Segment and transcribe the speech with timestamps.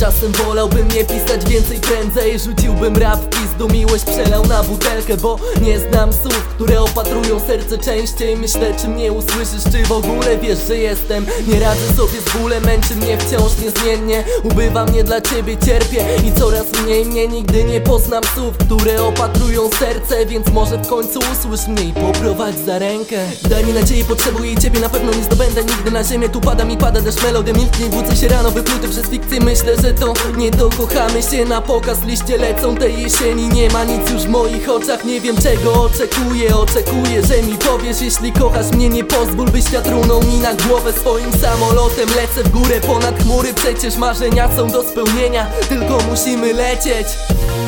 [0.00, 5.78] Czasem wolałbym nie pisać więcej prędzej Rzuciłbym rap pizdu, miłość przelał na butelkę Bo nie
[5.78, 7.78] znam słów, które opatrują serce.
[7.78, 11.26] Częściej Myślę czy mnie usłyszysz, czy w ogóle wiesz, że jestem.
[11.48, 14.24] Nie radzę sobie z bólem, męczy mnie wciąż niezmiennie.
[14.42, 19.70] Ubywa mnie dla ciebie, cierpię i coraz mniej mnie Nigdy nie poznam słów, które opatrują
[19.70, 23.16] serce Więc może w końcu usłysz mnie i poprowadź za rękę.
[23.50, 26.28] Daj mi nadzieję, potrzebuję ciebie, na pewno nie zdobędę nigdy na ziemię.
[26.28, 29.94] Tu pada mi pada deszcz, melodia milknie, budzę się rano Wypluty przez fikcję, myślę, że
[29.94, 31.44] to nie dokochamy się.
[31.44, 35.36] Na pokaz liście lecą tej jesieni Nie ma nic już w moich oczach, nie wiem
[35.36, 36.56] czego oczekuję.
[36.56, 40.92] Oczekuję, że mi powiesz, jeśli kochasz mnie Nie pozwól, by świat runął mi na głowę
[40.92, 42.08] Swoim samolotem.
[42.08, 43.54] Lecę w górę ponad chmury.
[43.54, 47.06] Przecież marzenia są do spełnienia, tylko musimy lecieć.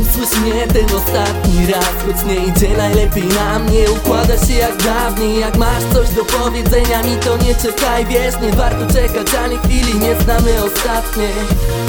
[0.00, 1.92] Usłysz mnie ten ostatni raz.
[2.06, 5.40] Choć nie idzie najlepiej nam Nie układa się jak dawniej.
[5.40, 8.06] Jak masz coś do powiedzenia mi to nie czekaj.
[8.06, 9.98] Wiesz, nie warto czekać ani chwili.
[9.98, 11.28] Nie znamy ostatnie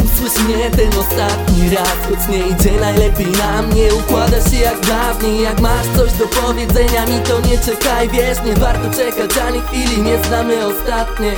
[0.06, 1.97] Usłysz mnie ten ostatni raz.
[2.09, 5.42] Choć nie idzie najlepiej nam Nie układa się jak dawniej.
[5.42, 10.02] Jak masz coś do powiedzenia mi to nie czekaj Wiesz, nie warto czekać ani chwili
[10.02, 11.34] Nie znamy ostatnie.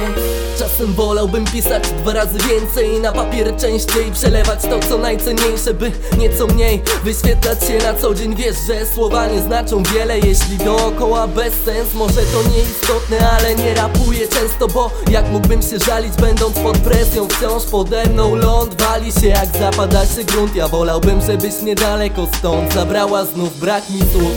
[0.60, 6.48] Czasem wolałbym pisać dwa razy więcej Na papier częściej Przelewać to co najcenniejsze By nieco
[6.48, 8.36] mniej wyświetlać się na co dzień.
[8.36, 11.94] Wiesz, że słowa nie znaczą wiele Jeśli dookoła bez sens.
[11.94, 17.28] Może to nieistotne, ale nie rapuję często Bo jak mógłbym się żalić będąc pod presją?
[17.28, 20.56] Wciąż pode mną ląd wali się jak zapada się grunt.
[20.56, 24.34] Ja wolałbym, żebyś niedaleko stąd Zabrała znów brak mi słów.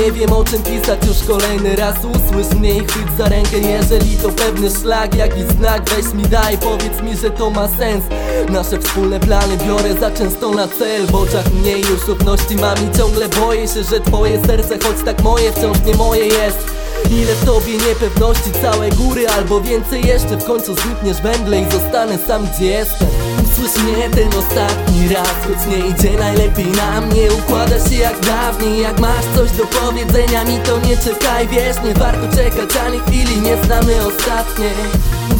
[0.00, 3.58] Nie wiem o czym pisać już kolejny raz Usłysz mnie i chwyć za rękę.
[3.58, 8.04] Jeżeli to pewny szlak, jakiś znak Weź mi daj, powiedz mi, że to ma sens.
[8.48, 12.98] Nasze wspólne plany biorę za często na cel W oczach mniej już ufności mam i
[12.98, 17.44] ciągle boję się, że twoje serce Choć tak moje wciąż nie moje jest Ile w
[17.44, 22.66] tobie niepewności, całe góry albo więcej jeszcze W końcu znikniesz węgle i zostanę sam gdzie
[22.66, 23.08] jestem.
[23.44, 28.80] Usłysz mnie ten ostatni raz, choć nie idzie najlepiej nam Nie układa się jak dawniej,
[28.80, 33.40] jak masz coś do powiedzenia mi to nie czekaj Wiesz, nie warto czekać ani chwili,
[33.40, 34.70] nie znamy ostatnie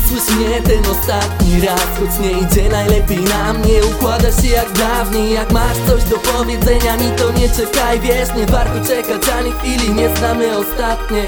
[0.04, 5.32] Usłysz mnie ten ostatni raz, choć nie idzie najlepiej nam Nie układa się jak dawniej,
[5.32, 9.94] jak masz coś do powiedzenia mi to nie czekaj Wiesz, nie warto czekać ani chwili,
[9.94, 11.24] nie znamy ostatnie